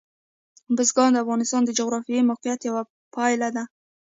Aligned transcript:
بزګان 0.75 1.11
د 1.13 1.17
افغانستان 1.23 1.61
د 1.65 1.69
جغرافیایي 1.79 2.27
موقیعت 2.29 2.59
یوه 2.69 2.81
پایله 3.15 3.49
ده. 3.55 3.63